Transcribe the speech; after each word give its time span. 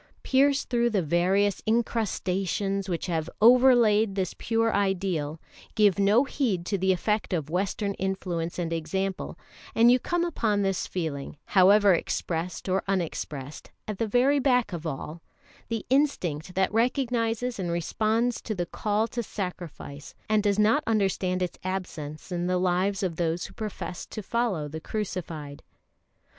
Pierce 0.23 0.65
through 0.65 0.89
the 0.89 1.03
various 1.03 1.61
incrustations 1.67 2.89
which 2.89 3.05
have 3.05 3.29
over 3.39 3.75
laid 3.75 4.15
this 4.15 4.33
pure 4.35 4.73
ideal, 4.73 5.39
give 5.75 5.99
no 5.99 6.23
heed 6.23 6.65
to 6.65 6.75
the 6.75 6.91
effect 6.91 7.33
of 7.33 7.51
Western 7.51 7.93
influence 7.93 8.57
and 8.57 8.73
example, 8.73 9.37
and 9.75 9.91
you 9.91 9.99
come 9.99 10.25
upon 10.25 10.63
this 10.63 10.87
feeling, 10.87 11.37
however 11.45 11.93
expressed 11.93 12.67
or 12.67 12.83
unexpressed, 12.87 13.69
at 13.87 13.99
the 13.99 14.07
very 14.07 14.39
back 14.39 14.73
of 14.73 14.87
all 14.87 15.21
the 15.67 15.85
instinct 15.91 16.55
that 16.55 16.73
recognises 16.73 17.59
and 17.59 17.69
responds 17.71 18.41
to 18.41 18.55
the 18.55 18.65
call 18.65 19.07
to 19.07 19.21
sacrifice, 19.21 20.15
and 20.27 20.41
does 20.41 20.57
not 20.57 20.83
understand 20.87 21.43
its 21.43 21.59
absence 21.63 22.31
in 22.31 22.47
the 22.47 22.57
lives 22.57 23.03
of 23.03 23.17
those 23.17 23.45
who 23.45 23.53
profess 23.53 24.07
to 24.07 24.23
follow 24.23 24.67
the 24.67 24.81
Crucified. 24.81 25.61